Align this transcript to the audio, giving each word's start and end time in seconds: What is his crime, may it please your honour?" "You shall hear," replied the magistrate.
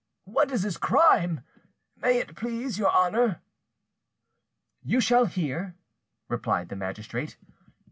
What 0.23 0.49
is 0.51 0.63
his 0.63 0.77
crime, 0.77 1.41
may 1.95 2.17
it 2.17 2.35
please 2.35 2.79
your 2.79 2.89
honour?" 2.91 3.39
"You 4.81 4.99
shall 4.99 5.25
hear," 5.27 5.75
replied 6.27 6.69
the 6.69 6.75
magistrate. 6.75 7.37